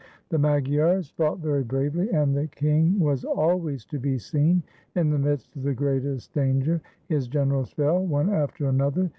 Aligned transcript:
The 0.29 0.39
Magyars 0.39 1.11
fought 1.11 1.41
very 1.41 1.63
bravely, 1.63 2.09
and 2.09 2.35
the 2.35 2.47
king 2.47 2.99
was 2.99 3.23
always 3.23 3.85
to 3.85 3.99
be 3.99 4.17
seen 4.17 4.63
in 4.95 5.11
the 5.11 5.19
midst 5.19 5.55
of 5.55 5.61
the 5.61 5.75
greatest 5.75 6.33
danger. 6.33 6.81
His 7.07 7.27
generals 7.27 7.69
fell 7.71 8.03
one 8.03 8.31
after 8.31 8.65
another. 8.67 9.09